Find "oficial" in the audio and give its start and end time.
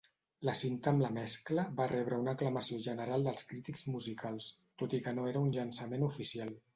6.09-6.55